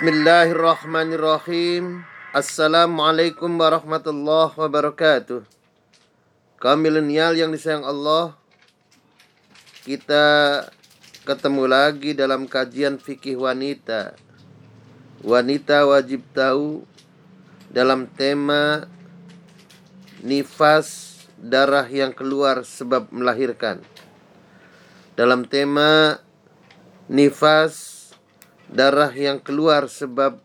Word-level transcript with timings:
Bismillahirrahmanirrahim. 0.00 2.08
Assalamualaikum 2.32 3.52
warahmatullahi 3.52 4.56
wabarakatuh. 4.56 5.44
Kaum 6.56 6.80
milenial 6.80 7.36
yang 7.36 7.52
disayang 7.52 7.84
Allah, 7.84 8.32
kita 9.84 10.24
ketemu 11.28 11.68
lagi 11.68 12.16
dalam 12.16 12.48
kajian 12.48 12.96
fikih 12.96 13.44
wanita. 13.44 14.16
Wanita 15.20 15.84
wajib 15.84 16.24
tahu 16.32 16.88
dalam 17.68 18.08
tema 18.08 18.88
nifas 20.24 21.12
darah 21.36 21.84
yang 21.84 22.16
keluar 22.16 22.64
sebab 22.64 23.12
melahirkan. 23.12 23.84
Dalam 25.12 25.44
tema 25.44 26.24
nifas 27.04 27.89
darah 28.70 29.10
yang 29.10 29.42
keluar 29.42 29.90
sebab 29.90 30.38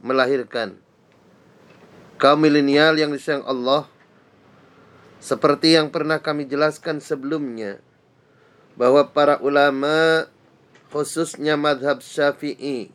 melahirkan. 0.00 0.80
Kaum 2.16 2.40
milenial 2.40 2.96
yang 2.96 3.12
disayang 3.12 3.44
Allah, 3.44 3.84
seperti 5.20 5.76
yang 5.76 5.92
pernah 5.92 6.16
kami 6.24 6.48
jelaskan 6.48 7.04
sebelumnya, 7.04 7.84
bahwa 8.80 9.12
para 9.12 9.36
ulama 9.44 10.24
khususnya 10.88 11.60
madhab 11.60 12.00
syafi'i 12.00 12.88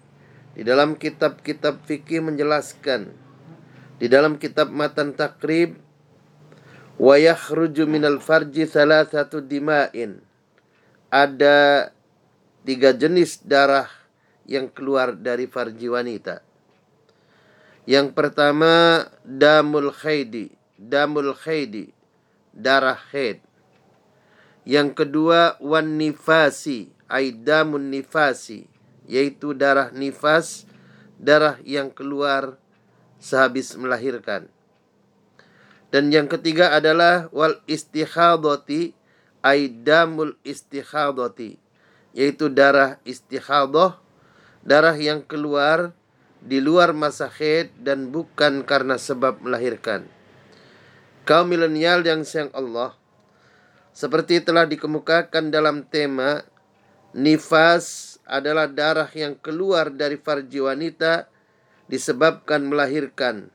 di 0.57 0.61
dalam 0.65 0.97
kitab-kitab 0.97 1.85
fikih 1.85 2.25
menjelaskan 2.25 3.13
di 4.01 4.09
dalam 4.09 4.41
kitab 4.41 4.73
matan 4.73 5.13
takrib 5.13 5.77
wa 6.97 7.13
yakhruju 7.13 7.85
minal 7.85 8.17
farji 8.17 8.65
satu 8.65 9.45
dima'in 9.45 10.17
ada 11.13 11.89
tiga 12.65 12.97
jenis 12.97 13.45
darah 13.45 14.00
yang 14.49 14.69
keluar 14.69 15.13
dari 15.17 15.45
farji 15.45 15.87
wanita 15.89 16.41
yang 17.85 18.13
pertama 18.13 19.05
damul 19.25 19.89
khaidi 19.93 20.53
damul 20.81 21.37
khaidi 21.37 21.93
darah 22.55 22.99
haid. 23.11 23.39
Yang 24.67 25.05
kedua 25.05 25.57
wan 25.57 25.97
nifasi, 25.97 26.89
aidamun 27.09 27.89
nifasi, 27.89 28.69
yaitu 29.05 29.53
darah 29.57 29.89
nifas, 29.93 30.69
darah 31.17 31.57
yang 31.65 31.89
keluar 31.89 32.57
sehabis 33.17 33.73
melahirkan. 33.77 34.49
Dan 35.91 36.13
yang 36.13 36.29
ketiga 36.29 36.71
adalah 36.71 37.27
wal 37.33 37.59
istikhadati, 37.67 38.93
aidamul 39.43 40.37
istikhadati, 40.45 41.57
yaitu 42.15 42.47
darah 42.47 43.01
istihadah, 43.03 43.97
darah 44.61 44.93
yang 44.97 45.25
keluar 45.25 45.93
di 46.41 46.57
luar 46.57 46.93
masa 46.93 47.29
haid 47.29 47.69
dan 47.77 48.09
bukan 48.09 48.65
karena 48.65 48.97
sebab 48.97 49.41
melahirkan. 49.45 50.09
Kaum 51.21 51.53
milenial 51.53 52.01
yang 52.01 52.25
sayang 52.25 52.49
Allah 52.57 52.97
seperti 53.93 54.41
telah 54.41 54.65
dikemukakan 54.65 55.53
dalam 55.53 55.85
tema 55.85 56.41
nifas 57.13 58.17
adalah 58.25 58.65
darah 58.65 59.09
yang 59.13 59.37
keluar 59.37 59.93
dari 59.93 60.17
farji 60.17 60.65
wanita 60.65 61.29
disebabkan 61.85 62.65
melahirkan. 62.65 63.53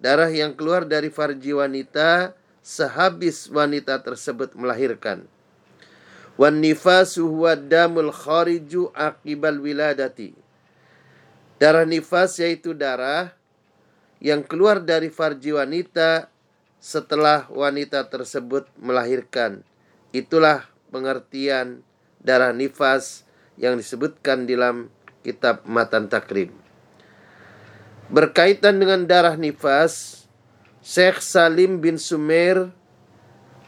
Darah 0.00 0.30
yang 0.32 0.56
keluar 0.56 0.88
dari 0.88 1.12
farji 1.12 1.52
wanita 1.52 2.34
sehabis 2.64 3.50
wanita 3.52 4.00
tersebut 4.00 4.54
melahirkan. 4.56 5.28
Wan 6.40 6.64
nifasu 6.64 7.28
huwa 7.28 7.58
damul 7.58 8.08
khariju 8.08 8.88
akibal 8.96 9.60
wiladati 9.60 10.41
darah 11.62 11.86
nifas 11.86 12.42
yaitu 12.42 12.74
darah 12.74 13.38
yang 14.18 14.42
keluar 14.42 14.82
dari 14.82 15.14
farji 15.14 15.54
wanita 15.54 16.26
setelah 16.82 17.46
wanita 17.54 18.10
tersebut 18.10 18.66
melahirkan. 18.82 19.62
Itulah 20.10 20.66
pengertian 20.90 21.86
darah 22.18 22.50
nifas 22.50 23.22
yang 23.54 23.78
disebutkan 23.78 24.50
dalam 24.50 24.90
kitab 25.22 25.62
Matan 25.62 26.10
Takrib. 26.10 26.50
Berkaitan 28.10 28.82
dengan 28.82 29.06
darah 29.06 29.38
nifas, 29.38 30.26
Syekh 30.82 31.22
Salim 31.22 31.78
bin 31.78 31.94
Sumer 31.94 32.74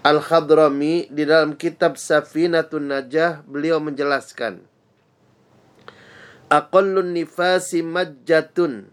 Al-Khadrami 0.03 1.07
di 1.15 1.23
dalam 1.23 1.55
kitab 1.55 1.95
Safinatun 1.95 2.91
Najah 2.91 3.47
beliau 3.47 3.79
menjelaskan 3.79 4.74
Aqallun 6.53 7.17
nifasi 7.17 7.81
majjatun 7.81 8.93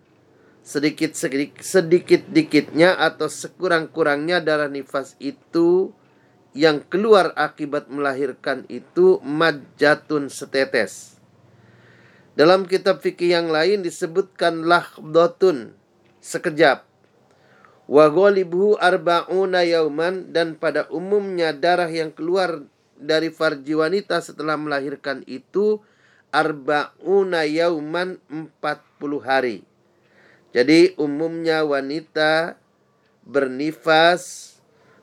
sedikit 0.61 1.17
sedikit 1.17 1.59
sedikit 1.59 2.21
dikitnya 2.29 2.95
atau 2.95 3.27
sekurang 3.27 3.89
kurangnya 3.89 4.39
darah 4.39 4.69
nifas 4.69 5.17
itu 5.17 5.91
yang 6.55 6.83
keluar 6.87 7.31
akibat 7.35 7.87
melahirkan 7.87 8.67
itu 8.67 9.19
majatun 9.23 10.27
setetes. 10.27 11.19
Dalam 12.35 12.63
kitab 12.67 13.03
fikih 13.03 13.35
yang 13.35 13.51
lain 13.51 13.83
disebutkan 13.83 14.63
lahdotun 14.63 15.75
sekejap. 16.23 16.87
Wa 17.91 18.07
ghalibuhu 18.07 18.79
arba'una 18.79 19.67
yauman 19.67 20.31
dan 20.31 20.55
pada 20.55 20.87
umumnya 20.87 21.51
darah 21.51 21.91
yang 21.91 22.15
keluar 22.15 22.63
dari 22.95 23.27
farji 23.33 23.75
wanita 23.75 24.23
setelah 24.23 24.55
melahirkan 24.55 25.27
itu 25.27 25.83
arba'una 26.31 27.43
yauman 27.45 28.17
40 28.31 28.47
hari. 29.21 29.67
Jadi 30.51 30.95
umumnya 30.99 31.63
wanita 31.63 32.59
bernifas 33.23 34.55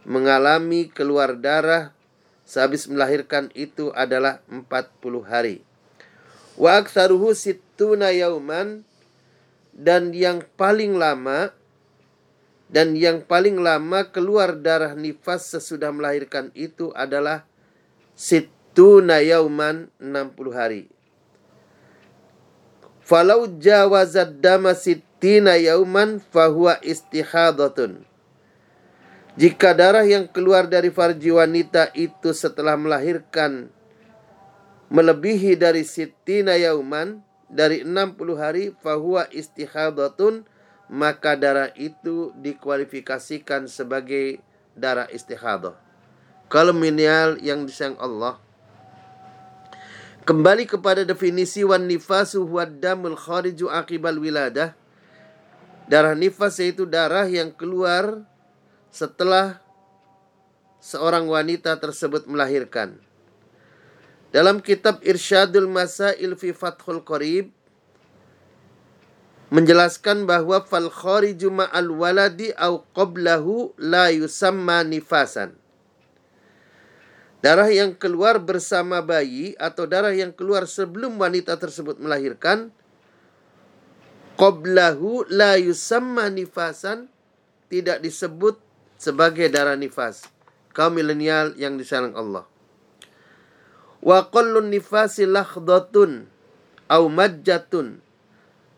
mengalami 0.04 0.88
keluar 0.88 1.36
darah 1.36 1.92
sehabis 2.48 2.88
melahirkan 2.88 3.52
itu 3.52 3.92
adalah 3.92 4.40
40 4.48 4.64
hari. 5.24 5.64
Wa 6.56 6.80
aktsaruhu 6.80 7.36
sittuna 7.36 8.10
yauman 8.12 8.82
dan 9.76 10.10
yang 10.16 10.42
paling 10.56 10.96
lama 10.96 11.54
dan 12.68 12.92
yang 12.98 13.24
paling 13.24 13.60
lama 13.60 14.12
keluar 14.12 14.56
darah 14.58 14.92
nifas 14.92 15.48
sesudah 15.48 15.88
melahirkan 15.88 16.52
itu 16.52 16.92
adalah 16.92 17.48
sittuna 18.12 19.24
yauman 19.24 19.88
60 19.96 20.52
hari. 20.52 20.97
Falau 23.08 23.48
jawazad 23.56 24.36
dama 24.44 24.76
sittina 24.76 25.56
yauman 25.56 26.20
fahuwa 26.20 26.76
istihadatun. 26.84 28.04
Jika 29.40 29.72
darah 29.72 30.04
yang 30.04 30.28
keluar 30.28 30.68
dari 30.68 30.92
farji 30.92 31.32
wanita 31.32 31.88
itu 31.96 32.36
setelah 32.36 32.76
melahirkan 32.76 33.72
melebihi 34.92 35.56
dari 35.56 35.88
sittina 35.88 36.60
yauman 36.60 37.24
dari 37.48 37.80
60 37.80 38.12
hari 38.36 38.76
fahuwa 38.84 39.24
istihadatun 39.32 40.44
maka 40.92 41.32
darah 41.32 41.72
itu 41.80 42.36
dikualifikasikan 42.36 43.72
sebagai 43.72 44.44
darah 44.76 45.08
istihadah. 45.08 45.80
Kalau 46.52 46.76
minial 46.76 47.40
yang 47.40 47.64
disayang 47.64 47.96
Allah 47.96 48.36
Kembali 50.28 50.68
kepada 50.68 51.08
definisi 51.08 51.64
wan 51.64 51.88
nifasu 51.88 52.44
huwa 52.44 52.68
damul 52.68 53.16
khariju 53.16 53.72
akibal 53.72 54.20
wiladah. 54.20 54.76
Darah 55.88 56.12
nifas 56.12 56.60
yaitu 56.60 56.84
darah 56.84 57.24
yang 57.24 57.48
keluar 57.48 58.28
setelah 58.92 59.64
seorang 60.84 61.24
wanita 61.24 61.80
tersebut 61.80 62.28
melahirkan. 62.28 63.00
Dalam 64.28 64.60
kitab 64.60 65.00
Irsyadul 65.00 65.64
Masail 65.64 66.36
fi 66.36 66.52
Fathul 66.52 67.00
Qarib 67.00 67.48
menjelaskan 69.48 70.28
bahwa 70.28 70.60
fal 70.60 70.92
khariju 70.92 71.48
ma'al 71.48 71.88
waladi 71.88 72.52
au 72.60 72.84
qablahu 72.92 73.72
la 73.80 74.12
yusamma 74.12 74.84
nifasan. 74.84 75.56
Darah 77.38 77.70
yang 77.70 77.94
keluar 77.94 78.42
bersama 78.42 78.98
bayi 78.98 79.54
atau 79.62 79.86
darah 79.86 80.10
yang 80.10 80.34
keluar 80.34 80.66
sebelum 80.66 81.22
wanita 81.22 81.54
tersebut 81.54 82.02
melahirkan 82.02 82.74
qablahu 84.34 85.22
la 85.30 85.54
yusamma 85.54 86.34
nifasan 86.34 87.06
tidak 87.70 88.02
disebut 88.02 88.58
sebagai 88.98 89.46
darah 89.54 89.78
nifas. 89.78 90.26
Kaum 90.74 90.98
milenial 90.98 91.54
yang 91.54 91.78
disayang 91.78 92.18
Allah. 92.18 92.42
Wa 94.02 94.26
qallun 94.34 94.74
nifasi 94.74 95.22
lakhdatun 95.26 96.26
au 96.90 97.06
majjatun. 97.06 98.02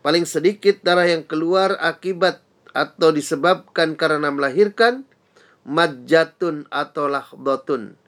Paling 0.05 0.25
sedikit 0.29 0.85
darah 0.85 1.09
yang 1.09 1.25
keluar 1.25 1.77
akibat 1.81 2.45
atau 2.77 3.09
disebabkan 3.09 3.97
karena 3.97 4.29
melahirkan 4.29 5.05
majjatun 5.65 6.69
atau 6.69 7.09
lakhdatun 7.09 8.01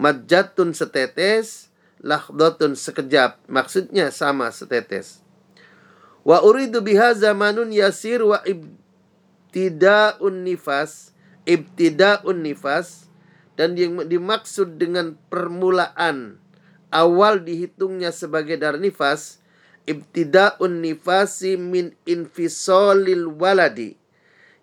Majatun 0.00 0.72
setetes, 0.72 1.68
lahdotun 2.00 2.72
sekejap. 2.72 3.36
Maksudnya 3.44 4.08
sama 4.08 4.48
setetes. 4.48 5.20
Wa 6.24 6.40
uridu 6.40 6.80
biha 6.80 7.12
zamanun 7.12 7.68
yasir 7.68 8.24
wa 8.24 8.40
ibtida'un 8.48 10.40
nifas, 10.40 11.12
ibtida'un 11.44 12.40
nifas 12.40 13.12
dan 13.60 13.76
yang 13.76 14.08
dimaksud 14.08 14.80
dengan 14.80 15.20
permulaan 15.28 16.40
awal 16.88 17.44
dihitungnya 17.44 18.08
sebagai 18.08 18.56
darah 18.56 18.80
nifas 18.80 19.40
ibtida'un 19.84 20.80
nifasi 20.80 21.60
min 21.60 21.92
infisolil 22.08 23.28
waladi 23.36 24.00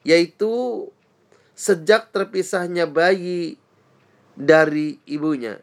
yaitu 0.02 0.88
sejak 1.58 2.10
terpisahnya 2.10 2.90
bayi 2.90 3.62
dari 4.38 5.02
ibunya. 5.10 5.58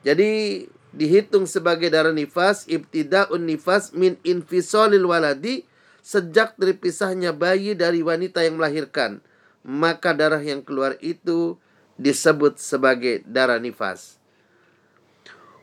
Jadi 0.00 0.64
dihitung 0.90 1.46
sebagai 1.46 1.92
darah 1.92 2.10
nifas 2.10 2.66
ibtida'un 2.66 3.46
nifas 3.46 3.94
min 3.94 4.18
infisolil 4.26 5.06
waladi 5.06 5.62
sejak 6.02 6.58
terpisahnya 6.58 7.30
bayi 7.30 7.78
dari 7.78 8.02
wanita 8.02 8.42
yang 8.42 8.58
melahirkan 8.58 9.22
maka 9.62 10.16
darah 10.16 10.42
yang 10.42 10.64
keluar 10.66 10.98
itu 10.98 11.60
disebut 12.00 12.58
sebagai 12.58 13.22
darah 13.22 13.62
nifas 13.62 14.18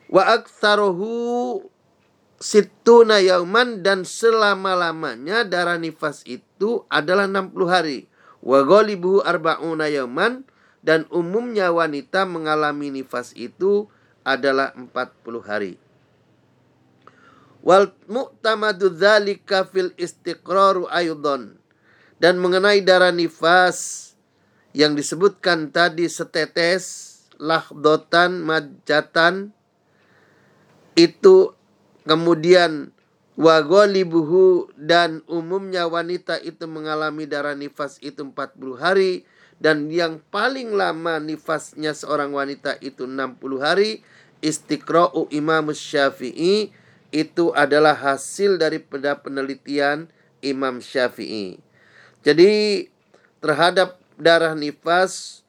wa 0.07 0.23
aktsaruhu 0.31 1.65
situna 2.39 3.19
yauman 3.19 3.83
dan 3.83 4.07
selama-lamanya 4.07 5.43
darah 5.43 5.75
nifas 5.75 6.23
itu 6.23 6.87
adalah 6.87 7.27
60 7.27 7.51
hari 7.67 8.07
wa 8.39 8.63
ghalibuhu 8.63 9.25
arba'una 9.27 9.91
yauman 9.91 10.47
dan 10.85 11.09
umumnya 11.09 11.73
wanita 11.73 12.23
mengalami 12.23 12.93
nifas 12.93 13.33
itu 13.33 13.89
adalah 14.27 14.75
40 14.75 14.93
hari. 15.43 15.73
Wal 17.63 17.91
mu'tamadu 18.07 18.91
dzalika 18.93 19.67
fil 19.67 19.91
istiqraru 19.99 20.87
aydan. 20.87 21.59
Dan 22.17 22.41
mengenai 22.41 22.81
darah 22.81 23.13
nifas 23.13 24.09
yang 24.73 24.97
disebutkan 24.97 25.69
tadi 25.69 26.09
setetes, 26.09 27.13
lahdotan, 27.37 28.41
majatan, 28.41 29.53
itu 30.97 31.53
kemudian 32.09 32.89
wagolibuhu 33.37 34.73
dan 34.73 35.21
umumnya 35.29 35.85
wanita 35.85 36.41
itu 36.41 36.65
mengalami 36.65 37.29
darah 37.29 37.53
nifas 37.53 38.01
itu 38.01 38.25
40 38.25 38.81
hari 38.81 39.29
dan 39.57 39.89
yang 39.89 40.21
paling 40.29 40.73
lama 40.73 41.17
nifasnya 41.17 41.97
seorang 41.97 42.29
wanita 42.33 42.77
itu 42.81 43.09
60 43.09 43.41
hari 43.57 44.05
istiqra'u 44.45 45.29
Imam 45.33 45.73
Syafi'i 45.73 46.69
itu 47.09 47.45
adalah 47.57 47.97
hasil 47.97 48.61
daripada 48.61 49.17
penelitian 49.17 50.11
Imam 50.45 50.77
Syafi'i. 50.77 51.57
Jadi 52.21 52.85
terhadap 53.41 53.97
darah 54.19 54.53
nifas 54.53 55.41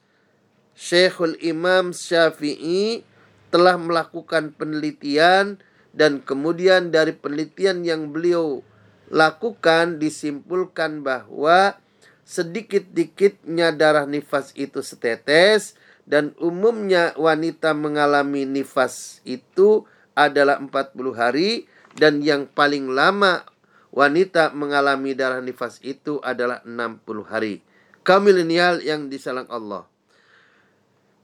Syekhul 0.79 1.35
Imam 1.43 1.91
Syafi'i 1.91 3.03
telah 3.51 3.75
melakukan 3.75 4.55
penelitian 4.55 5.59
dan 5.91 6.23
kemudian 6.23 6.95
dari 6.95 7.17
penelitian 7.17 7.83
yang 7.83 8.15
beliau 8.15 8.63
lakukan 9.11 9.99
disimpulkan 9.99 11.03
bahwa 11.03 11.81
sedikit-dikitnya 12.29 13.73
darah 13.73 14.05
nifas 14.05 14.53
itu 14.53 14.85
setetes 14.85 15.73
dan 16.05 16.37
umumnya 16.37 17.17
wanita 17.17 17.73
mengalami 17.73 18.45
nifas 18.45 19.25
itu 19.25 19.89
adalah 20.13 20.61
40 20.61 20.93
hari 21.17 21.65
dan 21.97 22.21
yang 22.21 22.45
paling 22.45 22.93
lama 22.93 23.49
wanita 23.97 24.53
mengalami 24.53 25.17
darah 25.17 25.41
nifas 25.41 25.81
itu 25.81 26.21
adalah 26.21 26.61
60 26.69 27.01
hari. 27.25 27.65
Kaum 28.05 28.29
milenial 28.29 28.85
yang 28.85 29.09
disalang 29.09 29.49
Allah. 29.49 29.89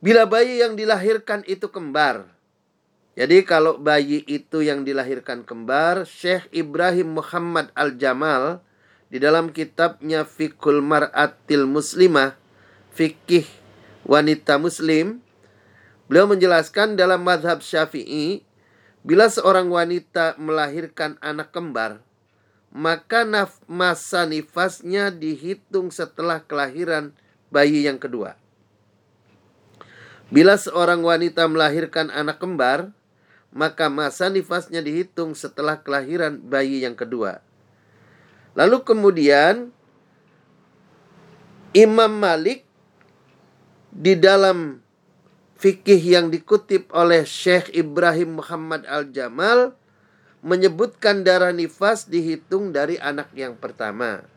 Bila 0.00 0.24
bayi 0.24 0.64
yang 0.64 0.72
dilahirkan 0.72 1.44
itu 1.44 1.68
kembar. 1.68 2.32
Jadi 3.14 3.44
kalau 3.44 3.76
bayi 3.76 4.24
itu 4.24 4.64
yang 4.64 4.84
dilahirkan 4.88 5.44
kembar, 5.44 6.08
Syekh 6.08 6.48
Ibrahim 6.50 7.20
Muhammad 7.20 7.70
Al-Jamal 7.76 8.63
di 9.14 9.22
dalam 9.22 9.54
kitabnya 9.54 10.26
Fikul 10.26 10.82
Mar'atil 10.82 11.70
Muslimah, 11.70 12.34
fikih 12.98 13.46
wanita 14.02 14.58
muslim, 14.58 15.22
beliau 16.10 16.26
menjelaskan 16.26 16.98
dalam 16.98 17.22
madhab 17.22 17.62
syafi'i, 17.62 18.42
bila 19.06 19.30
seorang 19.30 19.70
wanita 19.70 20.34
melahirkan 20.34 21.14
anak 21.22 21.54
kembar, 21.54 22.02
maka 22.74 23.22
naf 23.22 23.62
masa 23.70 24.26
nifasnya 24.26 25.14
dihitung 25.14 25.94
setelah 25.94 26.42
kelahiran 26.42 27.14
bayi 27.54 27.86
yang 27.86 28.02
kedua. 28.02 28.34
Bila 30.34 30.58
seorang 30.58 31.06
wanita 31.06 31.46
melahirkan 31.46 32.10
anak 32.10 32.42
kembar, 32.42 32.90
maka 33.54 33.86
masa 33.86 34.26
nifasnya 34.26 34.82
dihitung 34.82 35.38
setelah 35.38 35.78
kelahiran 35.78 36.42
bayi 36.42 36.82
yang 36.82 36.98
kedua. 36.98 37.43
Lalu 38.54 38.86
kemudian 38.86 39.74
Imam 41.74 42.10
Malik 42.14 42.62
di 43.90 44.14
dalam 44.14 44.78
fikih 45.58 45.98
yang 45.98 46.30
dikutip 46.30 46.90
oleh 46.94 47.26
Syekh 47.26 47.70
Ibrahim 47.74 48.38
Muhammad 48.38 48.86
Al-Jamal 48.86 49.74
menyebutkan 50.44 51.24
darah 51.24 51.50
nifas 51.50 52.06
dihitung 52.06 52.70
dari 52.70 53.00
anak 53.00 53.32
yang 53.34 53.58
pertama. 53.58 54.28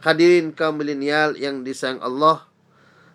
Hadirin 0.00 0.56
kaum 0.56 0.80
milenial 0.80 1.36
yang 1.36 1.60
disayang 1.60 2.00
Allah, 2.00 2.48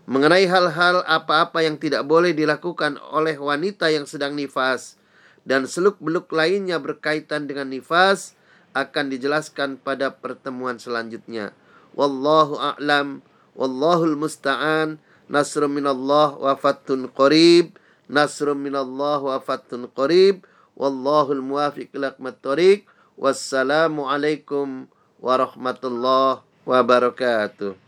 mengenai 0.05 0.45
hal-hal 0.45 1.01
apa-apa 1.09 1.65
yang 1.65 1.81
tidak 1.81 2.05
boleh 2.05 2.37
dilakukan 2.37 3.01
oleh 3.09 3.33
wanita 3.33 3.89
yang 3.89 4.05
sedang 4.05 4.37
nifas 4.37 5.01
dan 5.41 5.65
seluk-beluk 5.65 6.29
lainnya 6.29 6.77
berkaitan 6.77 7.49
dengan 7.49 7.73
nifas, 7.73 8.37
akan 8.75 9.07
dijelaskan 9.07 9.79
pada 9.79 10.11
pertemuan 10.11 10.75
selanjutnya. 10.75 11.55
Wallahu 11.95 12.59
a'lam, 12.59 13.23
wallahul 13.55 14.19
musta'an, 14.19 14.99
nasrun 15.31 15.71
minallah 15.71 16.35
wa 16.35 16.53
fathun 16.59 17.07
qarib, 17.07 17.79
nasrun 18.11 18.59
minallah 18.59 19.23
wa 19.23 19.39
fathun 19.39 19.87
qarib, 19.95 20.43
wallahul 20.75 21.39
muwafiq 21.39 21.95
lakmat 21.95 22.35
tariq, 22.43 22.83
wassalamu 23.15 24.11
alaikum 24.11 24.91
warahmatullahi 25.23 26.43
wabarakatuh. 26.67 27.84